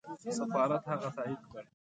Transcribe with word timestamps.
سفارت 0.37 0.83
هغه 0.91 1.09
تایید 1.17 1.41
کړ. 1.51 1.63